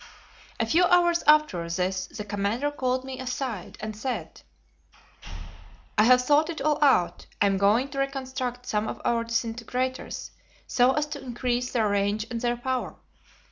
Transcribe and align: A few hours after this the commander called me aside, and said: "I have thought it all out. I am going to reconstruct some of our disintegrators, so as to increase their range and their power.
A 0.59 0.65
few 0.65 0.85
hours 0.85 1.21
after 1.27 1.69
this 1.69 2.07
the 2.07 2.23
commander 2.25 2.71
called 2.71 3.05
me 3.05 3.19
aside, 3.19 3.77
and 3.79 3.95
said: 3.95 4.41
"I 5.95 6.05
have 6.05 6.23
thought 6.25 6.49
it 6.49 6.59
all 6.59 6.83
out. 6.83 7.27
I 7.39 7.45
am 7.45 7.59
going 7.59 7.89
to 7.89 7.99
reconstruct 7.99 8.65
some 8.65 8.87
of 8.87 8.99
our 9.05 9.23
disintegrators, 9.23 10.31
so 10.65 10.93
as 10.93 11.05
to 11.09 11.21
increase 11.21 11.71
their 11.71 11.87
range 11.87 12.25
and 12.31 12.41
their 12.41 12.57
power. 12.57 12.95